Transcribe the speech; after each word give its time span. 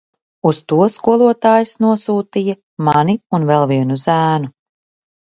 Uz 0.51 0.59
to 0.71 0.77
skolotājs 0.93 1.73
nosūtīja 1.85 2.55
mani 2.87 3.15
un 3.39 3.45
vēl 3.51 3.67
vienu 3.73 3.99
zēnu. 4.05 4.51